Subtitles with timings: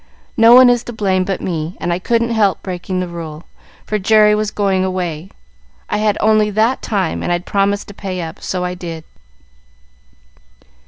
[0.35, 3.43] No one is to blame but me; and I couldn't help breaking the rule,
[3.85, 5.29] for Jerry was going away,
[5.91, 9.03] I had only that time, and I'd promised to pay up, so I did."